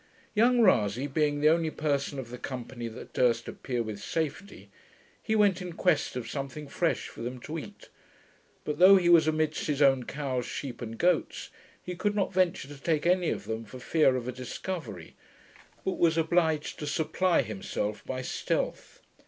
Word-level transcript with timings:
Young 0.33 0.61
Rasay 0.61 1.05
being 1.05 1.41
the 1.41 1.49
only 1.49 1.69
person 1.69 2.17
of 2.17 2.31
the 2.31 2.39
company 2.39 2.87
that 2.87 3.13
durst 3.13 3.47
appear 3.47 3.83
with 3.83 4.01
safety, 4.01 4.71
he 5.21 5.35
went 5.35 5.61
in 5.61 5.73
quest 5.73 6.15
of 6.15 6.27
something 6.27 6.67
fresh 6.67 7.07
for 7.07 7.21
them 7.21 7.39
to 7.41 7.59
eat; 7.59 7.89
but 8.63 8.79
though 8.79 8.97
he 8.97 9.09
was 9.09 9.27
amidst 9.27 9.67
his 9.67 9.79
own 9.79 10.05
cows, 10.05 10.47
sheep, 10.47 10.81
and 10.81 10.97
goats, 10.97 11.51
he 11.83 11.95
could 11.95 12.15
not 12.15 12.33
venture 12.33 12.67
to 12.67 12.79
take 12.81 13.05
any 13.05 13.29
of 13.29 13.43
them 13.45 13.63
for 13.63 13.77
fear 13.79 14.15
of 14.15 14.27
a 14.27 14.31
discovery, 14.31 15.15
but 15.85 15.99
was 15.99 16.17
obliged 16.17 16.79
to 16.79 16.87
supply 16.87 17.43
himself 17.43 18.03
by 18.07 18.23
stealth. 18.23 19.03